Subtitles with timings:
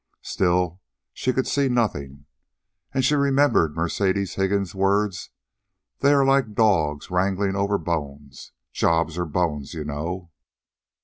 [0.23, 0.81] Still,
[1.13, 2.25] she could see nothing,
[2.91, 5.29] and she remembered Mercedes Higgins' words
[5.99, 8.51] "THEY ARE LIKE DOGS WRANGLING OVER BONES.
[8.71, 10.31] JOBS ARE BONES, YOU KNOW."